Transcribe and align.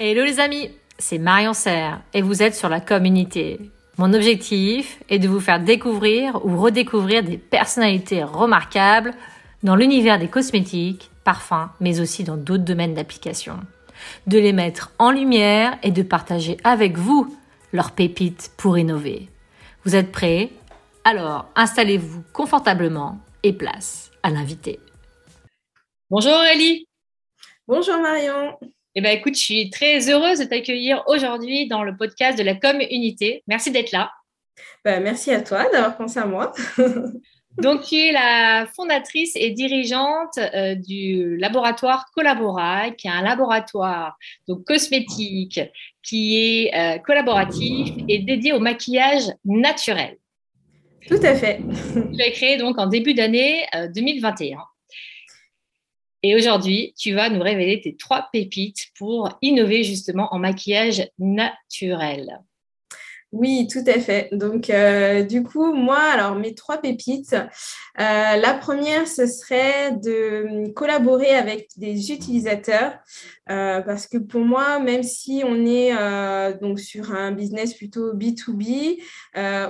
Hello 0.00 0.24
les 0.24 0.38
amis, 0.38 0.70
c'est 0.96 1.18
Marion 1.18 1.52
Serre 1.52 2.00
et 2.14 2.22
vous 2.22 2.40
êtes 2.40 2.54
sur 2.54 2.68
la 2.68 2.80
communauté. 2.80 3.58
Mon 3.96 4.14
objectif 4.14 5.02
est 5.08 5.18
de 5.18 5.26
vous 5.26 5.40
faire 5.40 5.58
découvrir 5.58 6.46
ou 6.46 6.56
redécouvrir 6.56 7.24
des 7.24 7.36
personnalités 7.36 8.22
remarquables 8.22 9.12
dans 9.64 9.74
l'univers 9.74 10.20
des 10.20 10.28
cosmétiques, 10.28 11.10
parfums, 11.24 11.68
mais 11.80 11.98
aussi 11.98 12.22
dans 12.22 12.36
d'autres 12.36 12.62
domaines 12.62 12.94
d'application. 12.94 13.58
De 14.28 14.38
les 14.38 14.52
mettre 14.52 14.92
en 15.00 15.10
lumière 15.10 15.76
et 15.82 15.90
de 15.90 16.04
partager 16.04 16.58
avec 16.62 16.96
vous 16.96 17.36
leurs 17.72 17.90
pépites 17.90 18.52
pour 18.56 18.78
innover. 18.78 19.28
Vous 19.84 19.96
êtes 19.96 20.12
prêts? 20.12 20.50
Alors 21.02 21.46
installez-vous 21.56 22.22
confortablement 22.32 23.18
et 23.42 23.52
place 23.52 24.12
à 24.22 24.30
l'invité. 24.30 24.78
Bonjour 26.08 26.34
Aurélie. 26.34 26.86
Bonjour 27.66 27.98
Marion. 28.00 28.56
Eh 28.98 29.00
bien, 29.00 29.12
écoute, 29.12 29.36
je 29.36 29.40
suis 29.40 29.70
très 29.70 30.10
heureuse 30.10 30.40
de 30.40 30.44
t'accueillir 30.44 31.04
aujourd'hui 31.06 31.68
dans 31.68 31.84
le 31.84 31.96
podcast 31.96 32.36
de 32.36 32.42
la 32.42 32.56
Com 32.56 32.80
Unité. 32.80 33.44
Merci 33.46 33.70
d'être 33.70 33.92
là. 33.92 34.10
Bah, 34.84 34.98
merci 34.98 35.30
à 35.30 35.40
toi 35.40 35.70
d'avoir 35.70 35.96
pensé 35.96 36.18
à 36.18 36.26
moi. 36.26 36.52
Donc, 37.62 37.84
tu 37.84 37.94
es 37.94 38.10
la 38.10 38.66
fondatrice 38.74 39.36
et 39.36 39.50
dirigeante 39.50 40.38
euh, 40.38 40.74
du 40.74 41.36
laboratoire 41.36 42.06
Collabora, 42.12 42.90
qui 42.90 43.06
est 43.06 43.12
un 43.12 43.22
laboratoire 43.22 44.18
donc, 44.48 44.64
cosmétique 44.64 45.60
qui 46.02 46.36
est 46.36 46.74
euh, 46.74 46.98
collaboratif 46.98 47.94
et 48.08 48.18
dédié 48.18 48.52
au 48.52 48.58
maquillage 48.58 49.30
naturel. 49.44 50.18
Tout 51.06 51.20
à 51.22 51.36
fait. 51.36 51.60
Tu 51.94 52.18
l'as 52.18 52.30
créé 52.32 52.56
donc 52.56 52.80
en 52.80 52.88
début 52.88 53.14
d'année 53.14 53.64
2021. 53.94 54.58
Et 56.22 56.34
aujourd'hui, 56.34 56.94
tu 56.96 57.14
vas 57.14 57.30
nous 57.30 57.40
révéler 57.40 57.80
tes 57.80 57.96
trois 57.96 58.28
pépites 58.32 58.88
pour 58.96 59.38
innover 59.40 59.84
justement 59.84 60.32
en 60.34 60.38
maquillage 60.38 61.08
naturel. 61.18 62.40
Oui, 63.32 63.68
tout 63.70 63.84
à 63.86 64.00
fait. 64.00 64.30
Donc, 64.32 64.70
euh, 64.70 65.22
du 65.22 65.42
coup, 65.42 65.74
moi, 65.74 65.98
alors 65.98 66.34
mes 66.34 66.54
trois 66.54 66.78
pépites, 66.78 67.34
euh, 67.34 67.44
la 67.98 68.54
première, 68.54 69.06
ce 69.06 69.26
serait 69.26 69.92
de 69.92 70.70
collaborer 70.72 71.34
avec 71.34 71.68
des 71.76 72.10
utilisateurs, 72.10 72.94
euh, 73.50 73.82
parce 73.82 74.06
que 74.06 74.16
pour 74.16 74.40
moi, 74.40 74.78
même 74.78 75.02
si 75.02 75.42
on 75.44 75.66
est 75.66 75.92
donc 76.58 76.80
sur 76.80 77.12
un 77.12 77.30
business 77.32 77.74
plutôt 77.74 78.14
B2B, 78.14 78.98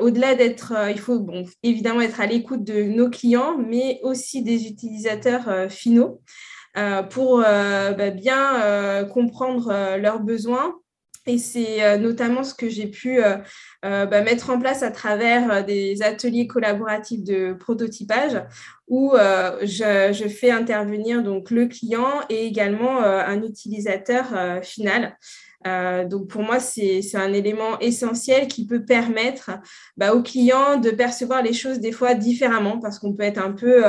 au-delà 0.00 0.36
d'être, 0.36 0.72
il 0.90 1.00
faut 1.00 1.18
bon, 1.18 1.44
évidemment 1.64 2.00
être 2.00 2.20
à 2.20 2.26
l'écoute 2.26 2.62
de 2.62 2.84
nos 2.84 3.10
clients, 3.10 3.58
mais 3.58 3.98
aussi 4.04 4.42
des 4.42 4.68
utilisateurs 4.68 5.68
finaux. 5.68 6.20
pour 7.10 7.38
bah, 7.40 8.10
bien 8.10 9.04
comprendre 9.12 9.96
leurs 9.96 10.20
besoins 10.20 10.76
et 11.28 11.38
c'est 11.38 11.84
euh, 11.84 11.98
notamment 11.98 12.42
ce 12.42 12.54
que 12.54 12.68
j'ai 12.68 12.86
pu 12.86 13.22
euh, 13.22 13.36
euh, 13.84 14.06
bah, 14.06 14.22
mettre 14.22 14.50
en 14.50 14.58
place 14.58 14.82
à 14.82 14.90
travers 14.90 15.64
des 15.64 16.02
ateliers 16.02 16.46
collaboratifs 16.46 17.22
de 17.22 17.52
prototypage 17.52 18.42
où 18.88 19.12
je, 19.14 20.28
fais 20.28 20.50
intervenir 20.50 21.22
donc 21.22 21.50
le 21.50 21.66
client 21.66 22.22
et 22.30 22.46
également 22.46 23.02
un 23.02 23.42
utilisateur 23.42 24.62
final. 24.62 25.18
donc 26.08 26.28
pour 26.28 26.42
moi, 26.42 26.58
c'est 26.58 27.02
un 27.14 27.34
élément 27.34 27.78
essentiel 27.80 28.48
qui 28.48 28.66
peut 28.66 28.82
permettre 28.82 29.50
bah, 29.98 30.14
au 30.14 30.22
client 30.22 30.78
de 30.78 30.90
percevoir 30.90 31.42
les 31.42 31.52
choses 31.52 31.80
des 31.80 31.92
fois 31.92 32.14
différemment 32.14 32.78
parce 32.78 32.98
qu'on 32.98 33.12
peut 33.12 33.24
être 33.24 33.44
un 33.44 33.52
peu, 33.52 33.82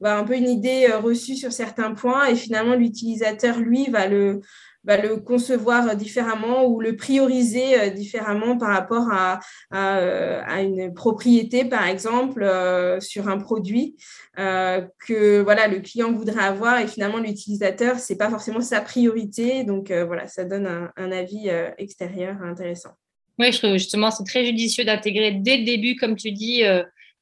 bah, 0.00 0.18
un 0.18 0.24
peu 0.24 0.36
une 0.36 0.50
idée 0.50 0.92
reçue 0.92 1.34
sur 1.34 1.50
certains 1.50 1.94
points 1.94 2.26
et 2.26 2.34
finalement 2.34 2.74
l'utilisateur, 2.74 3.58
lui, 3.58 3.88
va 3.88 4.06
le, 4.06 4.42
va 4.84 4.96
le 4.96 5.16
concevoir 5.16 5.96
différemment 5.96 6.66
ou 6.66 6.80
le 6.80 6.96
prioriser 6.96 7.78
euh, 7.78 7.90
différemment 7.90 8.58
par 8.58 8.70
rapport 8.70 9.08
à, 9.12 9.40
euh, 9.74 10.40
à, 10.44 10.62
une 10.62 10.92
propriété, 10.92 11.64
par 11.64 11.86
exemple, 11.86 12.42
euh, 12.42 13.00
sur 13.00 13.28
un 13.28 13.38
produit 13.38 13.96
que 14.36 15.42
voilà, 15.42 15.68
le 15.68 15.80
client 15.80 16.10
voudrait 16.10 16.42
avoir 16.42 16.80
et 16.80 16.86
finalement 16.86 17.18
l'utilisateur, 17.18 17.98
ce 17.98 18.12
n'est 18.12 18.16
pas 18.16 18.30
forcément 18.30 18.62
sa 18.62 18.80
priorité. 18.80 19.62
Donc 19.62 19.92
voilà, 19.92 20.26
ça 20.26 20.44
donne 20.44 20.66
un, 20.96 21.12
avis 21.12 21.50
extérieur 21.76 22.40
intéressant. 22.42 22.92
Oui, 23.38 23.52
je 23.52 23.58
trouve 23.58 23.74
justement 23.74 24.10
c'est 24.10 24.24
très 24.24 24.46
judicieux 24.46 24.84
d'intégrer 24.84 25.32
dès 25.32 25.58
le 25.58 25.64
début, 25.64 25.96
comme 25.96 26.16
tu 26.16 26.32
dis, 26.32 26.62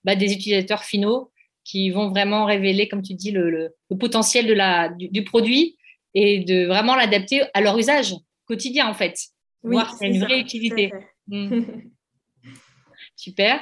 bah, 0.04 0.14
des 0.14 0.32
utilisateurs 0.32 0.84
finaux 0.84 1.32
qui 1.64 1.90
vont 1.90 2.10
vraiment 2.10 2.44
révéler, 2.44 2.88
comme 2.88 3.02
tu 3.02 3.14
dis, 3.14 3.32
le, 3.32 3.50
le, 3.50 3.96
potentiel 3.98 4.46
de 4.46 4.54
la, 4.54 4.88
du 4.88 5.24
produit 5.24 5.76
et 6.14 6.40
de 6.44 6.66
vraiment 6.66 6.96
l'adapter 6.96 7.42
à 7.54 7.60
leur 7.60 7.78
usage 7.78 8.14
quotidien 8.46 8.88
en 8.88 8.94
fait. 8.94 9.16
Oui, 9.62 9.74
Voir 9.74 9.94
c'est 9.98 10.08
une 10.08 10.20
vraie 10.20 10.40
utilité. 10.40 10.92
Hmm. 11.28 11.60
Super. 13.16 13.60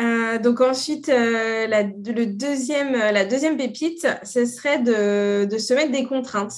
Euh, 0.00 0.38
donc 0.38 0.60
ensuite, 0.60 1.08
euh, 1.08 1.66
la, 1.66 1.84
le 1.84 2.26
deuxième, 2.26 2.92
la 2.92 3.24
deuxième 3.24 3.56
pépite, 3.56 4.06
ce 4.24 4.44
serait 4.44 4.80
de, 4.80 5.46
de 5.46 5.58
se 5.58 5.72
mettre 5.72 5.92
des 5.92 6.04
contraintes. 6.04 6.52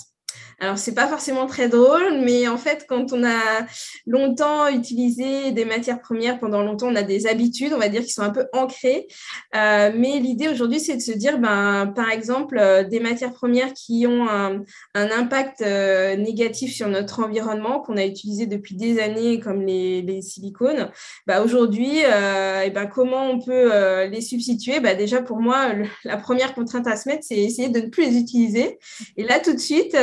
Alors, 0.61 0.77
c'est 0.77 0.95
pas 0.95 1.07
forcément 1.07 1.47
très 1.47 1.69
drôle, 1.69 2.21
mais 2.25 2.49
en 2.49 2.57
fait, 2.57 2.85
quand 2.89 3.13
on 3.13 3.23
a 3.23 3.65
longtemps 4.09 4.67
utilisé 4.67 5.53
des 5.53 5.65
matières 5.65 6.01
premières 6.01 6.41
pendant 6.41 6.65
longtemps, 6.65 6.89
on 6.89 6.97
a 6.97 7.05
des 7.05 7.29
habitudes, 7.29 7.73
on 7.73 7.79
va 7.79 7.89
dire, 7.89 8.03
qui 8.03 8.13
sont 8.13 8.23
un 8.23 8.31
peu 8.31 8.47
ancrées. 8.53 9.07
Euh, 9.55 9.93
mais 9.95 10.19
l'idée 10.19 10.49
aujourd'hui, 10.49 10.81
c'est 10.81 10.97
de 10.97 11.01
se 11.01 11.13
dire, 11.13 11.39
ben, 11.39 11.93
par 11.95 12.11
exemple, 12.11 12.59
euh, 12.59 12.83
des 12.83 12.99
matières 12.99 13.33
premières 13.33 13.73
qui 13.73 14.05
ont 14.09 14.29
un, 14.29 14.65
impact 14.95 15.61
euh, 15.61 16.17
négatif 16.17 16.75
sur 16.75 16.89
notre 16.89 17.23
environnement, 17.23 17.79
qu'on 17.79 17.97
a 17.97 18.05
utilisé 18.05 18.47
depuis 18.47 18.75
des 18.75 18.99
années, 18.99 19.39
comme 19.39 19.63
les, 19.63 20.23
silicones. 20.23 20.91
Ben, 21.29 21.41
aujourd'hui, 21.41 21.99
et 21.99 22.71
ben, 22.71 22.87
comment 22.93 23.31
on 23.31 23.41
peut 23.41 24.07
les 24.07 24.21
substituer? 24.21 24.81
Ben, 24.81 24.97
Déjà, 24.99 25.23
pour 25.23 25.39
moi, 25.39 25.69
la 26.03 26.17
première 26.17 26.55
contrainte 26.55 26.89
à 26.89 26.97
se 26.97 27.09
mettre, 27.09 27.23
c'est 27.23 27.37
essayer 27.37 27.69
de 27.69 27.81
ne 27.81 27.87
plus 27.87 28.05
les 28.05 28.17
utiliser. 28.17 28.79
Et 29.17 29.23
là, 29.23 29.39
tout 29.39 29.53
de 29.53 29.59
suite, 29.59 29.97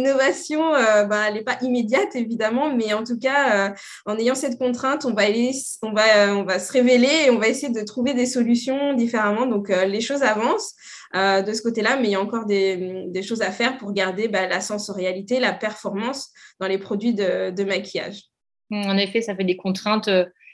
l'innovation, 0.00 0.74
euh, 0.74 1.04
bah, 1.04 1.24
elle 1.28 1.34
n'est 1.34 1.42
pas 1.42 1.58
immédiate, 1.62 2.14
évidemment, 2.16 2.74
mais 2.74 2.92
en 2.92 3.04
tout 3.04 3.18
cas, 3.18 3.68
euh, 3.68 3.74
en 4.06 4.18
ayant 4.18 4.34
cette 4.34 4.58
contrainte, 4.58 5.04
on 5.04 5.12
va, 5.12 5.24
on, 5.82 5.92
va, 5.92 6.28
euh, 6.28 6.34
on 6.34 6.44
va 6.44 6.58
se 6.58 6.72
révéler 6.72 7.26
et 7.26 7.30
on 7.30 7.38
va 7.38 7.48
essayer 7.48 7.72
de 7.72 7.82
trouver 7.82 8.14
des 8.14 8.26
solutions 8.26 8.94
différemment. 8.94 9.46
Donc, 9.46 9.68
les 9.68 10.00
choses 10.00 10.22
avancent. 10.22 10.74
de 11.14 11.52
ce 11.52 11.62
côté-là, 11.62 11.96
mais 11.96 12.08
il 12.08 12.12
y 12.12 12.14
a 12.14 12.20
encore 12.20 12.46
des, 12.46 13.22
choses 13.22 13.42
à 13.42 13.50
faire 13.50 13.76
pour 13.78 13.92
garder 13.92 14.28
bah, 14.28 14.46
la 14.46 14.60
sensorialité, 14.60 15.40
la 15.40 15.52
performance 15.52 16.30
dans 16.60 16.68
les 16.68 16.78
produits 16.78 17.14
de, 17.14 17.50
de, 17.50 17.64
maquillage. 17.64 18.22
En 18.70 18.96
effet, 18.96 19.20
ça 19.20 19.34
fait 19.34 19.44
des 19.44 19.56
contraintes 19.56 20.10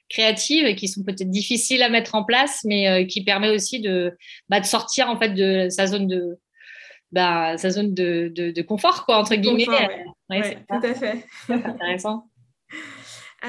créatives 0.08 0.74
qui 0.76 0.88
sont 0.88 1.02
peut-être 1.02 1.30
difficiles 1.30 1.82
à 1.82 1.90
mettre 1.90 2.14
en 2.14 2.24
place, 2.24 2.62
mais 2.64 3.06
qui 3.06 3.22
permet 3.22 3.50
aussi 3.50 3.80
de, 3.80 4.16
bah, 4.48 4.60
de 4.60 4.66
sortir 4.66 5.10
en 5.10 5.18
fait 5.18 5.34
de 5.34 5.68
sa 5.68 5.86
zone 5.86 6.06
de, 6.06 6.38
bah, 7.12 7.56
sa 7.58 7.70
zone 7.70 7.94
de, 7.94 8.28
de, 8.34 8.62
confort, 8.62 9.04
quoi, 9.04 9.18
entre 9.18 9.34
guillemets. 9.34 9.66
ouais. 10.30 10.58
tout 10.68 10.86
à 10.86 10.94
fait. 10.94 11.26
intéressant. 11.48 12.28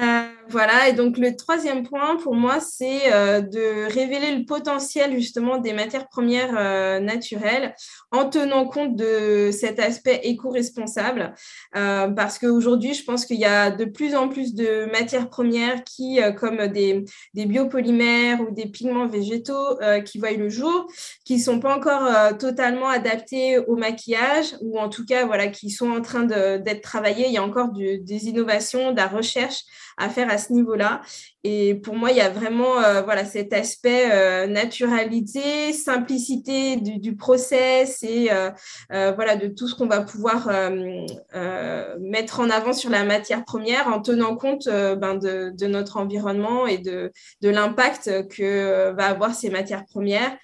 Euh, 0.00 0.22
voilà, 0.50 0.88
et 0.88 0.92
donc 0.92 1.18
le 1.18 1.36
troisième 1.36 1.82
point 1.82 2.16
pour 2.16 2.34
moi, 2.34 2.60
c'est 2.60 3.12
euh, 3.12 3.40
de 3.40 3.92
révéler 3.92 4.34
le 4.36 4.44
potentiel 4.44 5.12
justement 5.14 5.58
des 5.58 5.72
matières 5.72 6.08
premières 6.08 6.56
euh, 6.56 7.00
naturelles 7.00 7.74
en 8.12 8.28
tenant 8.28 8.66
compte 8.66 8.96
de 8.96 9.50
cet 9.52 9.78
aspect 9.78 10.20
éco-responsable. 10.24 11.34
parce 11.72 12.38
qu'aujourd'hui, 12.38 12.94
je 12.94 13.04
pense 13.04 13.26
qu'il 13.26 13.38
y 13.38 13.44
a 13.44 13.70
de 13.70 13.84
plus 13.84 14.14
en 14.14 14.28
plus 14.28 14.54
de 14.54 14.90
matières 14.90 15.28
premières 15.28 15.84
qui, 15.84 16.18
comme 16.38 16.68
des, 16.68 17.04
biopolymères 17.34 18.40
ou 18.40 18.50
des 18.54 18.66
pigments 18.66 19.06
végétaux, 19.06 19.78
qui 20.04 20.18
voient 20.18 20.32
le 20.32 20.48
jour, 20.48 20.86
qui 21.24 21.36
ne 21.36 21.42
sont 21.42 21.60
pas 21.60 21.76
encore 21.76 22.38
totalement 22.38 22.88
adaptés 22.88 23.58
au 23.58 23.76
maquillage 23.76 24.56
ou 24.62 24.78
en 24.78 24.88
tout 24.88 25.04
cas, 25.04 25.26
voilà, 25.26 25.48
qui 25.48 25.70
sont 25.70 25.90
en 25.90 26.00
train 26.00 26.24
d'être 26.24 26.80
travaillés. 26.80 27.26
Il 27.26 27.32
y 27.32 27.38
a 27.38 27.44
encore 27.44 27.72
des 27.72 28.28
innovations, 28.28 28.92
de 28.92 28.96
la 28.96 29.08
recherche 29.08 29.64
à 29.98 30.08
faire 30.08 30.30
à 30.30 30.38
ce 30.38 30.52
niveau-là. 30.52 31.02
Et 31.44 31.74
pour 31.74 31.94
moi, 31.94 32.10
il 32.10 32.16
y 32.16 32.20
a 32.20 32.30
vraiment 32.30 32.80
euh, 32.82 33.02
voilà, 33.02 33.24
cet 33.24 33.52
aspect 33.52 34.10
euh, 34.10 34.46
naturalité, 34.46 35.72
simplicité 35.72 36.76
du, 36.76 37.16
process 37.16 38.02
et 38.02 38.30
euh, 38.30 38.50
voilà, 39.12 39.36
de 39.36 39.48
tout 39.48 39.66
ce 39.66 39.74
qu'on 39.74 39.86
va 39.86 40.02
pouvoir 40.02 40.48
mettre 42.00 42.40
en 42.40 42.50
avant 42.50 42.72
sur 42.72 42.90
la 42.90 43.04
matière 43.04 43.44
première 43.44 43.88
en 43.88 44.00
tenant 44.00 44.36
compte 44.36 44.66
ben, 44.66 45.16
de, 45.16 45.52
de, 45.56 45.66
notre 45.66 45.96
environnement 45.96 46.66
et 46.66 46.78
de, 46.78 47.12
de 47.40 47.48
l'impact 47.48 48.28
que 48.28 48.92
va 48.92 49.06
avoir 49.06 49.34
ces 49.34 49.50
matières 49.50 49.84
premières. 49.84 50.36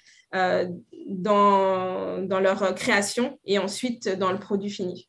dans, 1.07 2.21
dans 2.27 2.39
leur 2.41 2.75
création 2.75 3.39
et 3.45 3.57
ensuite 3.59 4.09
dans 4.17 4.31
le 4.31 4.39
produit 4.39 4.71
fini. 4.71 5.07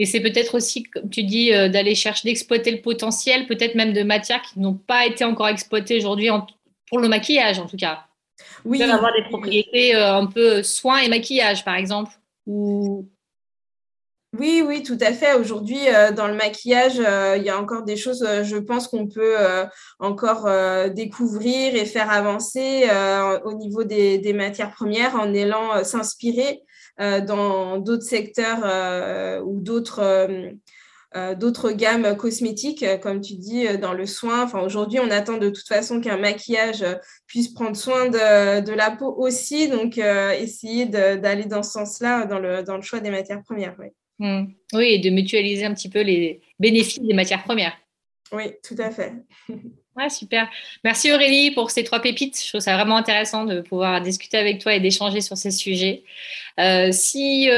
Et 0.00 0.06
c'est 0.06 0.20
peut-être 0.20 0.56
aussi, 0.56 0.84
comme 0.84 1.10
tu 1.10 1.22
dis, 1.22 1.52
euh, 1.52 1.68
d'aller 1.68 1.94
chercher 1.94 2.26
d'exploiter 2.26 2.70
le 2.70 2.80
potentiel, 2.80 3.46
peut-être 3.46 3.74
même 3.74 3.92
de 3.92 4.02
matières 4.02 4.40
qui 4.40 4.58
n'ont 4.58 4.74
pas 4.74 5.04
été 5.04 5.24
encore 5.24 5.48
exploitées 5.48 5.98
aujourd'hui 5.98 6.30
pour 6.88 6.98
le 6.98 7.08
maquillage, 7.08 7.58
en 7.58 7.66
tout 7.66 7.76
cas. 7.76 8.06
Oui. 8.64 8.82
avoir 8.82 9.12
des 9.12 9.24
propriétés 9.24 9.94
euh, 9.94 10.16
un 10.16 10.26
peu 10.26 10.62
soins 10.62 10.98
et 10.98 11.08
maquillage, 11.08 11.64
par 11.64 11.74
exemple. 11.74 12.12
Ou... 12.46 13.06
Oui, 14.38 14.62
oui, 14.64 14.84
tout 14.84 14.98
à 15.00 15.12
fait. 15.12 15.34
Aujourd'hui, 15.34 15.88
euh, 15.88 16.12
dans 16.12 16.28
le 16.28 16.34
maquillage, 16.34 17.00
euh, 17.00 17.36
il 17.36 17.42
y 17.42 17.50
a 17.50 17.60
encore 17.60 17.82
des 17.82 17.96
choses, 17.96 18.22
euh, 18.22 18.44
je 18.44 18.56
pense 18.58 18.86
qu'on 18.86 19.08
peut 19.08 19.36
encore 19.98 20.48
découvrir 20.90 21.74
et 21.74 21.84
faire 21.84 22.10
avancer 22.10 22.88
au 23.44 23.52
niveau 23.54 23.84
des, 23.84 24.18
des, 24.18 24.32
matières 24.32 24.72
premières 24.72 25.16
en 25.16 25.34
allant 25.34 25.82
s'inspirer 25.84 26.62
dans 26.98 27.78
d'autres 27.78 28.04
secteurs 28.04 29.44
ou 29.44 29.60
d'autres 29.60 30.54
euh, 31.16 31.34
d'autres 31.34 31.72
gammes 31.72 32.16
cosmétiques, 32.16 32.84
euh, 32.84 32.96
comme 32.96 33.20
tu 33.20 33.34
dis, 33.34 33.66
euh, 33.66 33.76
dans 33.76 33.94
le 33.94 34.06
soin. 34.06 34.44
Enfin, 34.44 34.60
aujourd'hui, 34.60 35.00
on 35.00 35.10
attend 35.10 35.38
de 35.38 35.50
toute 35.50 35.66
façon 35.66 36.00
qu'un 36.00 36.16
maquillage 36.16 36.84
puisse 37.26 37.48
prendre 37.48 37.76
soin 37.76 38.08
de, 38.08 38.72
la 38.72 38.90
peau 38.92 39.12
aussi. 39.18 39.68
Donc, 39.68 39.98
essayer 39.98 40.86
d'aller 40.86 41.46
dans 41.46 41.64
ce 41.64 41.72
sens-là 41.72 42.26
dans 42.26 42.38
le, 42.38 42.62
dans 42.62 42.76
le 42.76 42.82
choix 42.82 43.00
des 43.00 43.10
matières 43.10 43.42
premières. 43.42 43.74
Oui. 43.80 43.86
Mmh. 44.20 44.52
oui, 44.74 44.84
et 44.92 44.98
de 44.98 45.08
mutualiser 45.08 45.64
un 45.64 45.72
petit 45.72 45.88
peu 45.88 46.02
les 46.02 46.42
bénéfices 46.58 47.00
des 47.00 47.14
matières 47.14 47.42
premières. 47.42 47.72
Oui, 48.32 48.52
tout 48.62 48.76
à 48.78 48.90
fait. 48.90 49.14
Ouais, 50.00 50.08
super. 50.08 50.48
Merci 50.82 51.12
Aurélie 51.12 51.50
pour 51.50 51.70
ces 51.70 51.84
trois 51.84 52.00
pépites. 52.00 52.42
Je 52.42 52.48
trouve 52.48 52.60
ça 52.60 52.74
vraiment 52.74 52.96
intéressant 52.96 53.44
de 53.44 53.60
pouvoir 53.60 54.00
discuter 54.00 54.38
avec 54.38 54.60
toi 54.60 54.74
et 54.74 54.80
d'échanger 54.80 55.20
sur 55.20 55.36
ces 55.36 55.50
sujets. 55.50 56.04
si 56.92 57.48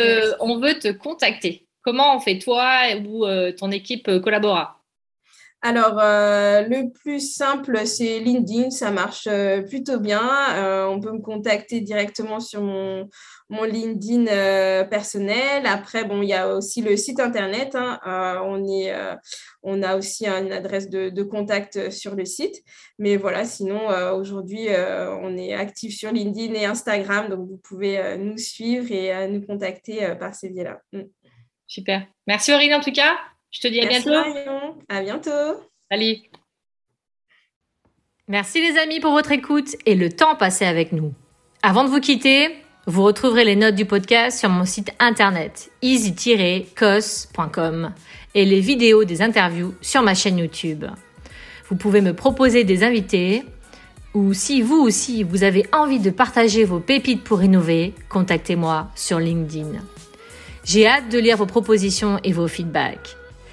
on 0.41 0.59
veut 0.59 0.79
te 0.79 0.91
contacter, 0.91 1.67
Comment 1.83 2.17
on 2.17 2.21
fait 2.21 2.39
toi 2.39 2.83
ou 3.05 3.27
euh, 3.27 3.53
ton 3.53 3.73
équipe 3.73 4.07
euh, 4.09 4.21
collabora? 4.21 4.82
Alors, 5.65 6.01
euh, 6.01 6.63
le 6.63 6.91
plus 6.91 7.21
simple, 7.21 7.87
c'est 7.87 8.19
LinkedIn, 8.19 8.71
ça 8.71 8.91
marche 8.91 9.29
plutôt 9.69 10.01
bien. 10.01 10.21
on 10.89 11.01
peut 11.01 11.13
me 11.13 11.21
contacter 11.21 11.81
directement 11.81 12.41
sur 12.41 12.63
mon, 12.63 13.09
LinkedIn 13.49 14.25
personnel. 14.87 15.65
Après, 15.67 16.05
bon, 16.05 16.21
il 16.21 16.29
y 16.29 16.35
a 16.35 16.53
aussi 16.53 16.83
le 16.83 16.97
site 16.97 17.21
internet. 17.21 17.77
Hein. 17.77 18.01
on, 18.43 19.83
a 19.83 19.97
aussi 19.97 20.27
une 20.27 20.53
adresse 20.53 20.91
de, 20.91 21.11
de, 21.11 21.23
contact 21.23 21.91
sur 21.91 22.17
le 22.17 22.25
site. 22.25 22.57
Mais 22.99 23.17
voilà, 23.17 23.45
sinon, 23.45 23.87
aujourd'hui, 24.15 24.67
on 24.69 25.37
est 25.37 25.55
actif 25.55 25.97
sur 25.97 26.11
LinkedIn 26.11 26.55
et 26.55 26.65
Instagram. 26.65 27.29
Donc, 27.29 27.49
vous 27.49 27.61
pouvez 27.63 28.19
nous 28.19 28.37
suivre 28.37 28.91
et 28.91 29.29
nous 29.29 29.43
contacter 29.47 30.13
par 30.19 30.35
ces 30.35 30.49
biais-là. 30.49 30.81
Mm. 30.93 31.03
Super. 31.69 32.07
Merci 32.27 32.53
Aurélie 32.53 32.75
en 32.75 32.81
tout 32.81 32.93
cas. 32.93 33.15
Je 33.53 33.61
te 33.61 33.69
dis 33.69 33.81
à 33.81 33.85
Merci 33.87 34.09
bientôt. 34.09 34.29
Marion. 34.29 34.75
À 34.89 35.03
bientôt. 35.03 35.61
Salut. 35.91 36.17
Merci 38.27 38.63
les 38.63 38.79
amis 38.79 38.99
pour 38.99 39.13
votre 39.13 39.31
écoute 39.31 39.77
et 39.85 39.95
le 39.95 40.11
temps 40.11 40.37
passé 40.37 40.65
avec 40.65 40.93
nous. 40.93 41.13
Avant 41.63 41.85
de 41.85 41.91
vous 41.91 42.01
quitter, 42.01 42.49
vous 42.87 43.03
retrouverez 43.03 43.45
les 43.45 43.57
notes 43.57 43.75
du 43.75 43.85
podcast 43.85 44.39
sur 44.39 44.49
mon 44.49 44.65
site 44.65 44.91
internet 44.99 45.71
easy-cos.com 45.83 46.73
et 48.35 48.47
les 48.47 48.61
vidéos 48.61 49.05
des 49.05 49.21
interviews 49.21 49.75
sur 49.83 50.01
ma 50.03 50.15
chaîne 50.15 50.39
YouTube. 50.39 50.87
Vous 51.69 51.77
pouvez 51.77 52.01
me 52.01 52.15
proposer 52.15 52.65
des 52.65 52.85
invités 52.85 53.45
ou 54.15 54.33
si 54.33 54.63
vous 54.63 54.81
aussi 54.81 55.25
vous 55.25 55.45
avez 55.45 55.67
envie 55.73 56.01
de 56.01 56.11
partager 56.11 56.65
vos 56.65 56.81
pépites 56.81 57.23
pour 57.23 57.43
innover, 57.43 57.93
contactez-moi 58.09 58.89
sur 58.95 59.19
LinkedIn. 59.19 59.79
J'ai 60.65 60.87
hâte 60.87 61.11
de 61.11 61.19
lire 61.19 61.37
vos 61.37 61.45
propositions 61.47 62.19
et 62.25 62.33
vos 62.33 62.49
feedbacks. 62.49 63.17